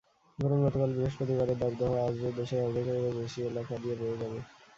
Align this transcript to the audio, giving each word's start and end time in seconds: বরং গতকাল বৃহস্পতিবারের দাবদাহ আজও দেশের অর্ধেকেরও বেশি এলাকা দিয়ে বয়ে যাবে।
বরং 0.39 0.57
গতকাল 0.65 0.89
বৃহস্পতিবারের 0.93 1.57
দাবদাহ 1.61 1.91
আজও 2.05 2.29
দেশের 2.37 2.63
অর্ধেকেরও 2.65 3.17
বেশি 3.19 3.39
এলাকা 3.49 3.73
দিয়ে 3.81 3.95
বয়ে 3.99 4.19
যাবে। 4.21 4.39